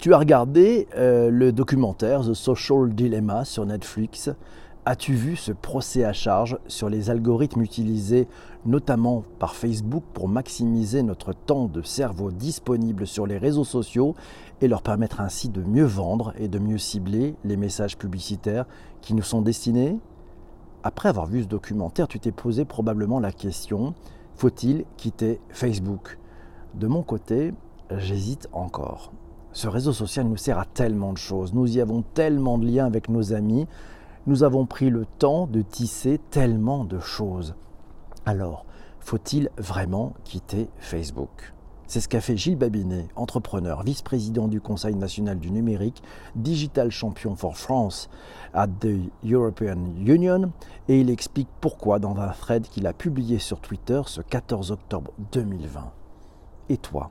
Tu 0.00 0.14
as 0.14 0.18
regardé 0.18 0.88
euh, 0.96 1.28
le 1.28 1.52
documentaire 1.52 2.22
The 2.22 2.32
Social 2.32 2.88
Dilemma 2.94 3.44
sur 3.44 3.66
Netflix. 3.66 4.30
As-tu 4.86 5.12
vu 5.12 5.36
ce 5.36 5.52
procès 5.52 6.04
à 6.04 6.14
charge 6.14 6.58
sur 6.68 6.88
les 6.88 7.10
algorithmes 7.10 7.60
utilisés 7.60 8.26
notamment 8.64 9.24
par 9.38 9.54
Facebook 9.54 10.02
pour 10.14 10.26
maximiser 10.26 11.02
notre 11.02 11.34
temps 11.34 11.66
de 11.66 11.82
cerveau 11.82 12.30
disponible 12.30 13.06
sur 13.06 13.26
les 13.26 13.36
réseaux 13.36 13.64
sociaux 13.64 14.14
et 14.62 14.68
leur 14.68 14.80
permettre 14.80 15.20
ainsi 15.20 15.50
de 15.50 15.62
mieux 15.62 15.84
vendre 15.84 16.32
et 16.38 16.48
de 16.48 16.58
mieux 16.58 16.78
cibler 16.78 17.34
les 17.44 17.58
messages 17.58 17.98
publicitaires 17.98 18.64
qui 19.02 19.12
nous 19.12 19.22
sont 19.22 19.42
destinés? 19.42 19.98
Après 20.82 21.10
avoir 21.10 21.26
vu 21.26 21.42
ce 21.42 21.46
documentaire, 21.46 22.08
tu 22.08 22.18
t'es 22.18 22.32
posé 22.32 22.64
probablement 22.64 23.20
la 23.20 23.32
question, 23.32 23.92
faut-il 24.34 24.86
quitter 24.96 25.40
Facebook? 25.50 26.18
De 26.72 26.86
mon 26.86 27.02
côté, 27.02 27.52
j'hésite 27.90 28.48
encore. 28.52 29.12
Ce 29.52 29.66
réseau 29.66 29.92
social 29.92 30.26
nous 30.26 30.36
sert 30.36 30.58
à 30.58 30.64
tellement 30.64 31.12
de 31.12 31.18
choses, 31.18 31.54
nous 31.54 31.76
y 31.76 31.80
avons 31.80 32.02
tellement 32.02 32.56
de 32.56 32.66
liens 32.66 32.86
avec 32.86 33.08
nos 33.08 33.32
amis, 33.32 33.66
nous 34.26 34.44
avons 34.44 34.64
pris 34.64 34.90
le 34.90 35.06
temps 35.18 35.46
de 35.46 35.60
tisser 35.60 36.20
tellement 36.30 36.84
de 36.84 37.00
choses. 37.00 37.56
Alors, 38.26 38.64
faut-il 39.00 39.50
vraiment 39.58 40.12
quitter 40.22 40.68
Facebook? 40.78 41.52
C'est 41.88 41.98
ce 42.00 42.06
qu'a 42.06 42.20
fait 42.20 42.36
Gilles 42.36 42.56
Babinet, 42.56 43.08
entrepreneur, 43.16 43.82
vice-président 43.82 44.46
du 44.46 44.60
Conseil 44.60 44.94
national 44.94 45.40
du 45.40 45.50
numérique, 45.50 46.00
digital 46.36 46.92
champion 46.92 47.34
for 47.34 47.56
France 47.56 48.08
at 48.54 48.68
the 48.68 49.10
European 49.24 49.96
Union, 50.06 50.52
et 50.86 51.00
il 51.00 51.10
explique 51.10 51.48
pourquoi 51.60 51.98
dans 51.98 52.16
un 52.18 52.28
thread 52.28 52.68
qu'il 52.68 52.86
a 52.86 52.92
publié 52.92 53.40
sur 53.40 53.58
Twitter 53.58 54.02
ce 54.06 54.20
14 54.20 54.70
octobre 54.70 55.10
2020. 55.32 55.90
Et 56.68 56.76
toi, 56.76 57.10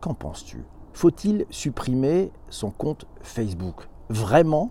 qu'en 0.00 0.14
penses-tu? 0.14 0.64
Faut-il 0.96 1.44
supprimer 1.50 2.30
son 2.48 2.70
compte 2.70 3.04
Facebook? 3.20 3.86
Vraiment? 4.08 4.70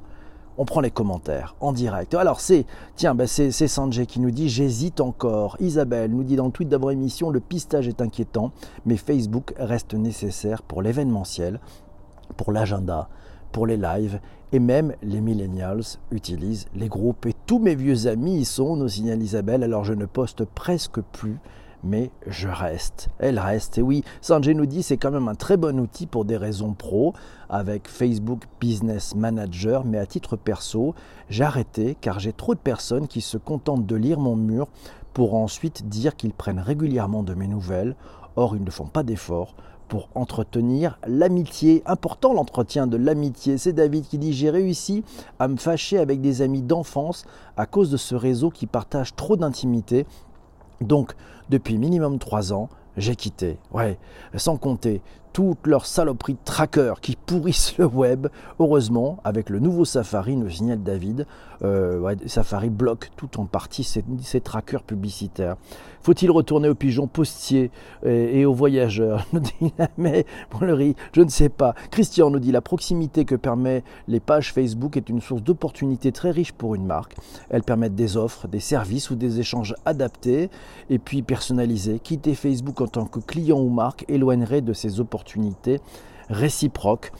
On 0.57 0.65
prend 0.65 0.81
les 0.81 0.89
commentaires 0.89 1.55
en 1.59 1.71
direct. 1.71 2.15
Alors 2.15 2.39
c'est, 2.39 2.65
tiens, 2.95 3.13
ben 3.13 3.27
c'est, 3.27 3.51
Sanjay 3.51 4.07
qui 4.07 4.19
nous 4.19 4.31
dit 4.31 4.49
j'hésite 4.49 5.01
encore. 5.01 5.55
Isabelle 5.59 6.09
nous 6.09 6.23
dit 6.23 6.35
dans 6.35 6.47
le 6.47 6.51
tweet 6.51 6.67
d'avant-émission 6.67 7.29
le 7.29 7.39
pistage 7.39 7.87
est 7.87 8.01
inquiétant, 8.01 8.53
mais 8.87 8.97
Facebook 8.97 9.53
reste 9.59 9.93
nécessaire 9.93 10.63
pour 10.63 10.81
l'événementiel, 10.81 11.59
pour 12.37 12.51
l'agenda, 12.51 13.07
pour 13.51 13.67
les 13.67 13.77
lives 13.77 14.19
et 14.51 14.57
même 14.57 14.95
les 15.03 15.21
millennials 15.21 15.83
utilisent 16.09 16.65
les 16.73 16.89
groupes 16.89 17.27
et 17.27 17.35
tous 17.45 17.59
mes 17.59 17.75
vieux 17.75 18.07
amis 18.07 18.39
y 18.39 18.45
sont, 18.45 18.75
nous 18.77 18.89
signale 18.89 19.21
Isabelle, 19.21 19.61
alors 19.61 19.83
je 19.83 19.93
ne 19.93 20.07
poste 20.07 20.43
presque 20.43 21.01
plus 21.01 21.37
mais 21.85 22.11
je 22.27 22.47
reste. 22.47 23.09
Elle 23.19 23.39
reste. 23.39 23.77
Et 23.77 23.81
oui, 23.81 24.03
Sanjay 24.21 24.53
nous 24.53 24.65
dit 24.65 24.83
c'est 24.83 24.97
quand 24.97 25.11
même 25.11 25.27
un 25.27 25.35
très 25.35 25.57
bon 25.57 25.79
outil 25.79 26.07
pour 26.07 26.25
des 26.25 26.37
raisons 26.37 26.73
pro 26.73 27.13
avec 27.49 27.87
Facebook 27.87 28.43
Business 28.59 29.15
Manager, 29.15 29.85
mais 29.85 29.97
à 29.97 30.05
titre 30.05 30.35
perso, 30.35 30.95
j'ai 31.29 31.43
arrêté 31.43 31.95
car 32.01 32.19
j'ai 32.19 32.33
trop 32.33 32.55
de 32.55 32.59
personnes 32.59 33.07
qui 33.07 33.21
se 33.21 33.37
contentent 33.37 33.85
de 33.85 33.95
lire 33.95 34.19
mon 34.19 34.35
mur 34.35 34.67
pour 35.13 35.35
ensuite 35.35 35.87
dire 35.87 36.15
qu'ils 36.15 36.33
prennent 36.33 36.59
régulièrement 36.59 37.23
de 37.23 37.33
mes 37.33 37.47
nouvelles. 37.47 37.95
Or, 38.35 38.55
ils 38.55 38.63
ne 38.63 38.71
font 38.71 38.87
pas 38.87 39.03
d'efforts 39.03 39.55
pour 39.87 40.09
entretenir 40.15 40.99
l'amitié. 41.07 41.83
Important 41.85 42.33
l'entretien 42.33 42.87
de 42.87 42.97
l'amitié. 42.97 43.57
C'est 43.57 43.73
David 43.73 44.07
qui 44.07 44.17
dit 44.17 44.33
J'ai 44.33 44.49
réussi 44.49 45.03
à 45.39 45.47
me 45.47 45.57
fâcher 45.57 45.97
avec 45.97 46.21
des 46.21 46.41
amis 46.41 46.61
d'enfance 46.61 47.25
à 47.57 47.65
cause 47.65 47.91
de 47.91 47.97
ce 47.97 48.15
réseau 48.15 48.49
qui 48.49 48.65
partage 48.67 49.15
trop 49.15 49.37
d'intimité 49.37 50.05
donc, 50.85 51.13
depuis 51.49 51.77
minimum 51.77 52.19
trois 52.19 52.53
ans, 52.53 52.69
j'ai 52.97 53.15
quitté. 53.15 53.57
Ouais, 53.71 53.97
sans 54.35 54.57
compter 54.57 55.01
toutes 55.35 55.67
leurs 55.67 55.85
saloperies 55.85 56.35
de 56.35 56.39
trackers 56.45 57.01
qui 57.01 57.17
pourrissent 57.17 57.77
le 57.77 57.85
web. 57.85 58.27
Heureusement, 58.57 59.19
avec 59.25 59.49
le 59.49 59.59
nouveau 59.59 59.83
Safari, 59.83 60.37
nous 60.37 60.49
signale 60.49 60.81
David, 60.81 61.27
euh, 61.61 62.15
Safari 62.25 62.69
bloque 62.69 63.11
tout 63.17 63.37
en 63.37 63.45
partie 63.45 63.83
ces, 63.83 64.39
trackers 64.39 64.83
publicitaires. 64.83 65.57
Faut-il 66.03 66.31
retourner 66.31 66.69
aux 66.69 66.75
pigeons 66.75 67.07
postiers 67.07 67.71
et, 68.05 68.45
aux 68.45 68.53
voyageurs 68.53 69.25
nous 69.33 69.41
dit 69.41 69.73
mais 69.97 70.25
le 70.61 70.73
riz, 70.73 70.95
je 71.11 71.21
ne 71.21 71.29
sais 71.29 71.49
pas. 71.49 71.75
Christian 71.91 72.29
nous 72.29 72.39
dit 72.39 72.53
la 72.53 72.61
proximité 72.61 73.25
que 73.25 73.35
permet 73.35 73.83
les 74.07 74.21
pages 74.21 74.53
Facebook 74.53 74.95
est 74.95 75.09
une 75.09 75.19
source 75.19 75.41
d'opportunités 75.41 76.13
très 76.13 76.31
riche 76.31 76.53
pour 76.53 76.75
une 76.75 76.85
marque. 76.85 77.15
Elles 77.49 77.63
permettent 77.63 77.95
des 77.95 78.15
offres, 78.15 78.47
des 78.47 78.61
services 78.61 79.09
ou 79.09 79.15
des 79.15 79.41
échanges 79.41 79.75
adaptés 79.85 80.49
et 80.89 80.99
puis 80.99 81.23
personnalisés. 81.23 81.99
Quitter 81.99 82.35
Facebook 82.35 82.79
en 82.79 82.87
tant 82.87 83.05
que 83.05 83.19
client 83.19 83.59
ou 83.59 83.69
marque 83.69 84.05
éloignerait 84.07 84.61
de 84.61 84.71
ces 84.71 85.01
opportunités 85.01 85.24
réciproque. 86.29 87.11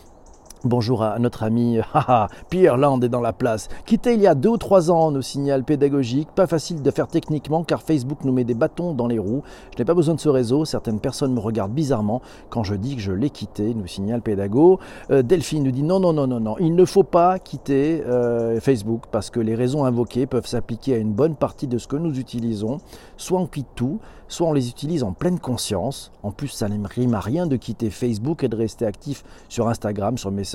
Bonjour 0.66 1.04
à 1.04 1.20
notre 1.20 1.44
ami 1.44 1.78
Pierre 2.50 2.78
Land 2.78 3.00
est 3.02 3.10
dans 3.10 3.22
la 3.22 3.34
place. 3.34 3.68
Quitté 3.86 4.16
il 4.16 4.22
y 4.22 4.26
a 4.26 4.34
deux 4.34 4.50
ou 4.50 4.58
trois 4.58 4.90
ans, 4.90 5.12
nos 5.12 5.22
signal 5.22 5.64
pédagogique. 5.64 6.30
Pas 6.34 6.48
facile 6.48 6.82
de 6.82 6.90
faire 6.90 7.08
techniquement 7.08 7.64
car 7.64 7.84
Facebook 7.84 8.24
nous 8.24 8.34
met 8.34 8.46
des 8.46 8.56
bâtons 8.56 8.96
dans 8.96 9.06
les 9.06 9.20
roues. 9.20 9.44
Je 9.76 9.78
n'ai 9.78 9.86
pas 9.86 9.94
besoin 9.94 10.16
de 10.16 10.20
ce 10.20 10.28
réseau. 10.28 10.66
Certaines 10.66 11.00
personnes 11.00 11.36
me 11.36 11.40
regardent 11.40 11.74
bizarrement 11.74 12.24
quand 12.50 12.64
je 12.64 12.74
dis 12.74 12.96
que 12.96 13.02
je 13.04 13.12
l'ai 13.12 13.30
quitté, 13.30 13.76
nous 13.76 13.86
signale 13.86 14.24
pédago. 14.24 14.80
Euh, 15.12 15.22
Delphine 15.22 15.66
nous 15.66 15.72
dit 15.72 15.84
non, 15.84 16.00
non, 16.00 16.14
non, 16.14 16.26
non, 16.26 16.40
non. 16.40 16.56
Il 16.60 16.74
ne 16.74 16.86
faut 16.86 17.04
pas 17.04 17.38
quitter 17.38 18.02
euh, 18.04 18.60
Facebook 18.60 19.04
parce 19.12 19.30
que 19.30 19.40
les 19.40 19.54
raisons 19.54 19.86
invoquées 19.86 20.26
peuvent 20.26 20.48
s'appliquer 20.48 20.96
à 20.96 20.98
une 20.98 21.14
bonne 21.14 21.36
partie 21.36 21.68
de 21.68 21.78
ce 21.78 21.88
que 21.88 21.96
nous 21.96 22.18
utilisons. 22.18 22.80
Soit 23.18 23.40
on 23.40 23.46
quitte 23.46 23.68
tout, 23.76 24.00
soit 24.30 24.48
on 24.48 24.54
les 24.54 24.68
utilise 24.70 25.04
en 25.04 25.14
pleine 25.14 25.38
conscience. 25.38 26.12
En 26.24 26.32
plus, 26.32 26.48
ça 26.48 26.68
ne 26.70 26.88
rime 26.88 27.14
à 27.14 27.20
rien 27.20 27.46
de 27.46 27.56
quitter 27.56 27.92
Facebook 27.92 28.44
et 28.44 28.48
de 28.48 28.56
rester 28.56 28.88
actif 28.88 29.24
sur 29.48 29.68
Instagram, 29.68 30.18
sur 30.18 30.32
Messenger 30.32 30.55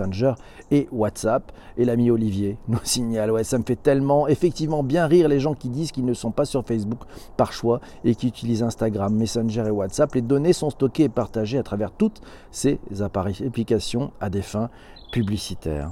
et 0.70 0.88
WhatsApp. 0.92 1.52
Et 1.76 1.84
l'ami 1.84 2.10
Olivier 2.10 2.58
nous 2.68 2.78
signale, 2.82 3.30
ouais, 3.30 3.44
ça 3.44 3.58
me 3.58 3.64
fait 3.64 3.76
tellement 3.76 4.28
effectivement 4.28 4.82
bien 4.82 5.06
rire 5.06 5.28
les 5.28 5.40
gens 5.40 5.54
qui 5.54 5.68
disent 5.68 5.92
qu'ils 5.92 6.04
ne 6.04 6.14
sont 6.14 6.30
pas 6.30 6.44
sur 6.44 6.64
Facebook 6.64 7.00
par 7.36 7.52
choix 7.52 7.80
et 8.04 8.14
qui 8.14 8.28
utilisent 8.28 8.62
Instagram, 8.62 9.14
Messenger 9.14 9.64
et 9.66 9.70
WhatsApp. 9.70 10.14
Les 10.14 10.22
données 10.22 10.52
sont 10.52 10.70
stockées 10.70 11.04
et 11.04 11.08
partagées 11.08 11.58
à 11.58 11.62
travers 11.62 11.92
toutes 11.92 12.20
ces 12.50 12.78
applications 13.00 14.12
à 14.20 14.30
des 14.30 14.42
fins 14.42 14.70
publicitaires. 15.12 15.90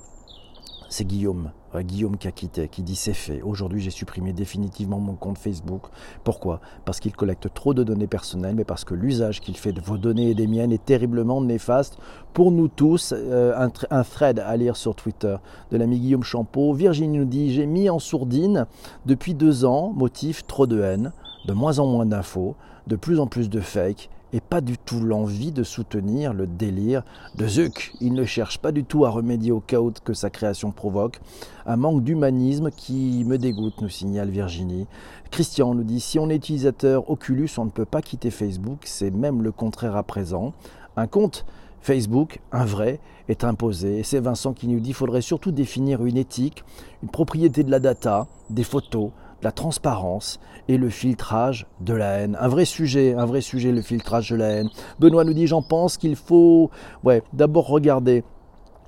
C'est 0.88 1.04
Guillaume 1.04 1.50
Guillaume 1.76 2.16
qui 2.16 2.28
a 2.28 2.32
quitté, 2.32 2.68
qui 2.68 2.82
dit 2.82 2.96
c'est 2.96 3.12
fait. 3.12 3.42
Aujourd'hui, 3.42 3.80
j'ai 3.80 3.90
supprimé 3.90 4.32
définitivement 4.32 4.98
mon 4.98 5.14
compte 5.14 5.38
Facebook. 5.38 5.82
Pourquoi? 6.24 6.60
Parce 6.84 6.98
qu'il 6.98 7.14
collecte 7.14 7.52
trop 7.52 7.74
de 7.74 7.82
données 7.82 8.06
personnelles, 8.06 8.54
mais 8.54 8.64
parce 8.64 8.84
que 8.84 8.94
l'usage 8.94 9.40
qu'il 9.40 9.56
fait 9.56 9.72
de 9.72 9.80
vos 9.80 9.98
données 9.98 10.30
et 10.30 10.34
des 10.34 10.46
miennes 10.46 10.72
est 10.72 10.84
terriblement 10.84 11.40
néfaste 11.40 11.98
pour 12.32 12.50
nous 12.50 12.68
tous. 12.68 13.12
Euh, 13.16 13.68
un, 13.90 14.02
thread 14.02 14.38
à 14.38 14.56
lire 14.56 14.76
sur 14.76 14.94
Twitter 14.94 15.36
de 15.70 15.76
l'ami 15.76 15.98
Guillaume 15.98 16.24
Champeau. 16.24 16.72
Virginie 16.72 17.18
nous 17.18 17.24
dit 17.24 17.52
j'ai 17.52 17.66
mis 17.66 17.90
en 17.90 17.98
sourdine 17.98 18.66
depuis 19.06 19.34
deux 19.34 19.64
ans, 19.64 19.92
motif 19.94 20.46
trop 20.46 20.66
de 20.66 20.80
haine, 20.80 21.12
de 21.46 21.52
moins 21.52 21.78
en 21.78 21.86
moins 21.86 22.06
d'infos, 22.06 22.56
de 22.86 22.96
plus 22.96 23.20
en 23.20 23.26
plus 23.26 23.50
de 23.50 23.60
fake 23.60 24.08
et 24.32 24.40
pas 24.40 24.60
du 24.60 24.76
tout 24.78 25.00
l'envie 25.00 25.52
de 25.52 25.62
soutenir 25.62 26.34
le 26.34 26.46
délire 26.46 27.02
de 27.36 27.46
Zuck. 27.46 27.92
Il 28.00 28.12
ne 28.12 28.24
cherche 28.24 28.58
pas 28.58 28.72
du 28.72 28.84
tout 28.84 29.04
à 29.04 29.10
remédier 29.10 29.52
au 29.52 29.60
chaos 29.60 29.92
que 30.04 30.12
sa 30.12 30.30
création 30.30 30.70
provoque. 30.70 31.20
Un 31.66 31.76
manque 31.76 32.04
d'humanisme 32.04 32.70
qui 32.70 33.24
me 33.24 33.38
dégoûte, 33.38 33.80
nous 33.80 33.88
signale 33.88 34.30
Virginie. 34.30 34.86
Christian 35.30 35.74
nous 35.74 35.84
dit 35.84 36.00
si 36.00 36.18
on 36.18 36.28
est 36.28 36.36
utilisateur 36.36 37.10
Oculus, 37.10 37.50
on 37.58 37.64
ne 37.64 37.70
peut 37.70 37.84
pas 37.84 38.02
quitter 38.02 38.30
Facebook, 38.30 38.80
c'est 38.84 39.10
même 39.10 39.42
le 39.42 39.52
contraire 39.52 39.96
à 39.96 40.02
présent. 40.02 40.52
Un 40.96 41.06
compte 41.06 41.44
Facebook, 41.80 42.40
un 42.52 42.64
vrai, 42.64 43.00
est 43.28 43.44
imposé. 43.44 43.98
Et 43.98 44.02
c'est 44.02 44.20
Vincent 44.20 44.52
qui 44.52 44.68
nous 44.68 44.80
dit 44.80 44.86
qu'il 44.86 44.94
faudrait 44.94 45.20
surtout 45.20 45.52
définir 45.52 46.04
une 46.04 46.16
éthique, 46.16 46.64
une 47.02 47.08
propriété 47.08 47.62
de 47.62 47.70
la 47.70 47.78
data, 47.78 48.26
des 48.50 48.64
photos, 48.64 49.10
la 49.42 49.52
transparence 49.52 50.40
et 50.68 50.76
le 50.76 50.90
filtrage 50.90 51.66
de 51.80 51.94
la 51.94 52.18
haine. 52.18 52.36
Un 52.40 52.48
vrai 52.48 52.64
sujet, 52.64 53.14
un 53.14 53.26
vrai 53.26 53.40
sujet, 53.40 53.72
le 53.72 53.82
filtrage 53.82 54.30
de 54.30 54.36
la 54.36 54.48
haine. 54.48 54.70
Benoît 54.98 55.24
nous 55.24 55.34
dit, 55.34 55.46
j'en 55.46 55.62
pense 55.62 55.96
qu'il 55.96 56.16
faut 56.16 56.70
ouais, 57.04 57.22
d'abord 57.32 57.68
regarder 57.68 58.24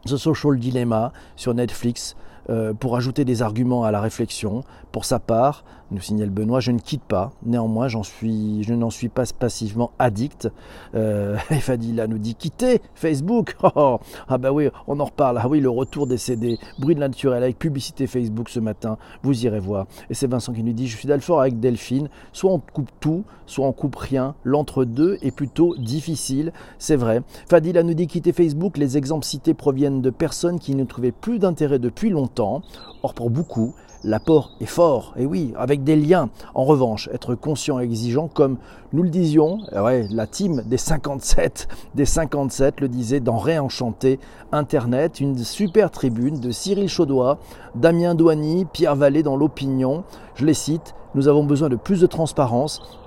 The 0.07 0.17
Social 0.17 0.59
Dilemma 0.59 1.13
sur 1.37 1.55
Netflix 1.55 2.17
euh, 2.49 2.73
pour 2.73 2.97
ajouter 2.97 3.25
des 3.25 3.43
arguments 3.43 3.85
à 3.85 3.91
la 3.91 4.01
réflexion. 4.01 4.65
Pour 4.93 5.05
sa 5.05 5.19
part, 5.19 5.65
nous 5.91 6.01
signale 6.01 6.31
Benoît, 6.31 6.61
je 6.61 6.71
ne 6.71 6.79
quitte 6.79 7.03
pas. 7.03 7.33
Néanmoins, 7.45 7.89
je 7.89 8.75
n'en 8.75 8.91
suis 8.91 9.09
pas 9.09 9.25
passivement 9.39 9.91
addict. 9.99 10.49
Euh, 10.95 11.37
Fadila 11.61 12.07
nous 12.07 12.19
dit 12.19 12.35
quitter 12.35 12.81
Facebook. 12.95 13.57
Oh, 13.73 13.73
oh. 13.77 14.01
ah 14.27 14.39
bah 14.39 14.53
oui, 14.53 14.69
on 14.89 14.99
en 15.01 15.05
reparle. 15.05 15.39
Ah 15.41 15.47
oui, 15.47 15.61
le 15.61 15.69
retour 15.69 16.07
des 16.07 16.17
CD, 16.17 16.59
bruit 16.79 16.95
de 16.95 17.01
naturel 17.01 17.43
avec 17.43 17.59
publicité 17.59 18.07
Facebook 18.07 18.49
ce 18.49 18.59
matin. 18.59 18.97
Vous 19.23 19.45
irez 19.45 19.61
voir. 19.61 19.87
Et 20.09 20.15
c'est 20.15 20.27
Vincent 20.27 20.53
qui 20.53 20.63
nous 20.63 20.73
dit, 20.73 20.89
je 20.89 20.97
suis 20.97 21.07
d'accord 21.07 21.41
avec 21.41 21.61
Delphine. 21.61 22.09
Soit 22.33 22.51
on 22.51 22.59
coupe 22.59 22.91
tout, 23.01 23.23
soit 23.47 23.67
on 23.67 23.73
coupe 23.73 23.97
rien. 23.97 24.35
L'entre-deux 24.45 25.19
est 25.23 25.31
plutôt 25.31 25.77
difficile. 25.77 26.53
C'est 26.79 26.97
vrai. 26.97 27.23
Fadila 27.49 27.83
nous 27.83 27.95
dit 27.95 28.07
quitter 28.07 28.33
Facebook. 28.33 28.77
Les 28.77 28.97
exemples 28.97 29.27
cités 29.27 29.55
proviennent 29.55 30.01
de 30.01 30.11
personnes 30.11 30.59
qui 30.59 30.75
ne 30.75 30.85
trouvaient 30.85 31.13
plus 31.13 31.39
d'intérêt 31.39 31.79
depuis 31.79 32.11
longtemps. 32.11 32.30
Or, 32.39 33.15
pour 33.15 33.31
beaucoup, 33.31 33.75
l'apport 34.05 34.53
est 34.61 34.67
fort, 34.67 35.15
et 35.17 35.27
oui, 35.27 35.53
avec 35.57 35.85
des 35.85 35.97
liens. 35.97 36.31
En 36.55 36.65
revanche, 36.65 37.09
être 37.13 37.35
conscient 37.35 37.81
et 37.81 37.85
exigeant, 37.85 38.29
comme 38.29 38.57
nous 38.93 39.03
le 39.03 39.11
disions, 39.11 39.59
ouais, 39.73 40.07
la 40.11 40.27
team 40.27 40.63
des 40.67 40.77
57, 40.77 41.69
des 41.95 42.05
57 42.05 42.81
le 42.81 42.89
disait 42.89 43.21
dans 43.21 43.39
Réenchanté 43.39 44.19
Internet, 44.53 45.21
une 45.21 45.37
super 45.39 45.91
tribune 45.91 46.41
de 46.41 46.51
Cyril 46.51 46.89
Chaudois, 46.89 47.39
Damien 47.75 48.15
Douany, 48.15 48.67
Pierre 48.73 48.97
Vallée 48.97 49.23
dans 49.23 49.37
l'opinion. 49.37 50.05
Je 50.35 50.47
les 50.47 50.55
cite, 50.55 50.95
nous 51.15 51.29
avons 51.29 51.45
besoin 51.45 51.69
de 51.69 51.77
plus 51.77 52.01
de 52.01 52.07
transparence 52.07 53.00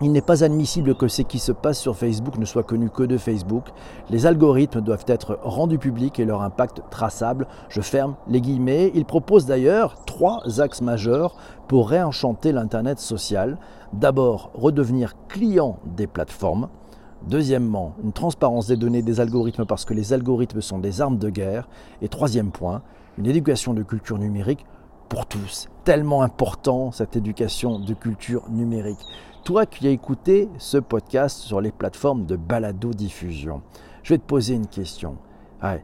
il 0.00 0.12
n'est 0.12 0.20
pas 0.20 0.44
admissible 0.44 0.94
que 0.94 1.08
ce 1.08 1.22
qui 1.22 1.40
se 1.40 1.50
passe 1.50 1.78
sur 1.80 1.96
Facebook 1.96 2.38
ne 2.38 2.44
soit 2.44 2.62
connu 2.62 2.88
que 2.88 3.02
de 3.02 3.18
Facebook. 3.18 3.64
Les 4.10 4.26
algorithmes 4.26 4.80
doivent 4.80 5.04
être 5.08 5.40
rendus 5.42 5.78
publics 5.78 6.20
et 6.20 6.24
leur 6.24 6.42
impact 6.42 6.82
traçable. 6.88 7.48
Je 7.68 7.80
ferme 7.80 8.14
les 8.28 8.40
guillemets. 8.40 8.92
Il 8.94 9.04
propose 9.04 9.46
d'ailleurs 9.46 9.96
trois 10.04 10.60
axes 10.60 10.82
majeurs 10.82 11.34
pour 11.66 11.88
réenchanter 11.88 12.52
l'Internet 12.52 13.00
social. 13.00 13.58
D'abord, 13.92 14.50
redevenir 14.54 15.14
client 15.28 15.78
des 15.84 16.06
plateformes. 16.06 16.68
Deuxièmement, 17.26 17.94
une 18.04 18.12
transparence 18.12 18.68
des 18.68 18.76
données 18.76 19.02
des 19.02 19.18
algorithmes 19.18 19.66
parce 19.66 19.84
que 19.84 19.94
les 19.94 20.12
algorithmes 20.12 20.60
sont 20.60 20.78
des 20.78 21.00
armes 21.00 21.18
de 21.18 21.28
guerre. 21.28 21.68
Et 22.02 22.08
troisième 22.08 22.52
point, 22.52 22.82
une 23.18 23.26
éducation 23.26 23.74
de 23.74 23.82
culture 23.82 24.18
numérique 24.18 24.64
pour 25.08 25.26
tous. 25.26 25.68
Tellement 25.84 26.22
important 26.22 26.92
cette 26.92 27.16
éducation 27.16 27.78
de 27.78 27.94
culture 27.94 28.48
numérique. 28.50 28.98
Toi 29.44 29.66
qui 29.66 29.86
as 29.86 29.90
écouté 29.90 30.48
ce 30.58 30.76
podcast 30.78 31.38
sur 31.38 31.60
les 31.60 31.72
plateformes 31.72 32.26
de 32.26 32.36
balado-diffusion, 32.36 33.62
je 34.02 34.14
vais 34.14 34.18
te 34.18 34.26
poser 34.26 34.54
une 34.54 34.66
question. 34.66 35.16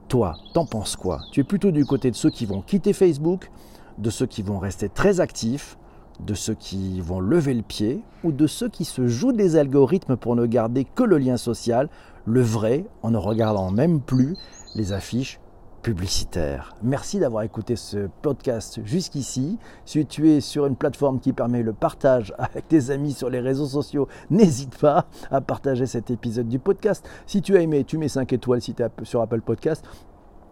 toi, 0.09 0.35
t'en 0.53 0.67
penses 0.67 0.97
quoi? 0.97 1.21
Tu 1.33 1.41
es 1.41 1.45
plutôt 1.45 1.71
du 1.71 1.85
côté 1.85 2.11
de 2.11 2.17
ceux 2.17 2.31
qui 2.31 2.47
vont 2.47 2.61
quitter 2.61 2.93
Facebook, 2.93 3.51
de 3.99 4.11
ceux 4.11 4.27
qui 4.27 4.43
vont 4.43 4.59
rester 4.59 4.89
très 4.89 5.21
actifs, 5.21 5.79
de 6.21 6.35
ceux 6.35 6.55
qui 6.55 7.01
vont 7.01 7.21
lever 7.21 7.55
le 7.55 7.63
pied, 7.63 8.03
ou 8.23 8.33
de 8.33 8.47
ceux 8.47 8.69
qui 8.69 8.85
se 8.85 9.07
jouent 9.09 9.33
des 9.33 9.57
algorithmes 9.57 10.17
pour 10.17 10.37
ne 10.37 10.47
garder 10.47 10.85
que 10.85 11.03
le 11.03 11.19
lien 11.19 11.37
social, 11.37 11.89
le 12.27 12.43
vrai, 12.43 12.85
en 13.03 13.11
ne 13.11 13.19
regardant 13.19 13.71
même 13.71 14.01
plus 14.01 14.37
les 14.75 14.93
affiches 14.93 15.41
publicitaire. 15.85 16.75
Merci 16.83 17.21
d'avoir 17.21 17.43
écouté 17.43 17.77
ce 17.77 18.09
podcast 18.23 18.81
jusqu'ici. 18.85 19.59
Si 19.85 20.05
tu 20.07 20.31
es 20.31 20.41
sur 20.41 20.65
une 20.65 20.77
plateforme 20.77 21.21
qui 21.21 21.35
permet 21.35 21.63
le 21.63 21.75
partage 21.75 22.35
avec 22.39 22.67
tes 22.67 22.91
amis 22.91 23.13
sur 23.13 23.29
les 23.29 23.39
réseaux 23.39 23.67
sociaux, 23.67 24.09
n'hésite 24.31 24.77
pas 24.79 25.07
à 25.31 25.43
partager 25.43 25.87
cet 25.87 26.11
épisode 26.11 26.49
du 26.49 26.59
podcast. 26.59 27.07
Si 27.27 27.43
tu 27.43 27.57
as 27.57 27.61
aimé, 27.61 27.85
tu 27.85 27.99
mets 27.99 28.09
5 28.09 28.33
étoiles 28.33 28.63
si 28.63 28.75
tu 28.75 28.83
es 28.83 28.89
sur 29.03 29.21
Apple 29.21 29.43
Podcast. 29.43 29.85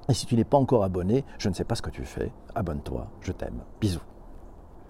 Et 0.08 0.14
si 0.14 0.26
tu 0.26 0.36
n'es 0.36 0.44
pas 0.44 0.58
encore 0.58 0.84
abonné, 0.84 1.24
je 1.38 1.48
ne 1.48 1.54
sais 1.54 1.64
pas 1.64 1.76
ce 1.76 1.82
que 1.82 1.90
tu 1.90 2.04
fais, 2.04 2.30
abonne-toi, 2.54 3.08
je 3.22 3.32
t'aime. 3.32 3.62
Bisous. 3.80 4.11